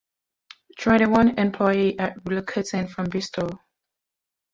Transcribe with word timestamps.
Twenty-one 0.79 1.37
employees 1.37 1.93
are 1.99 2.15
relocating 2.21 2.89
from 2.89 3.05
Bristol. 3.05 3.59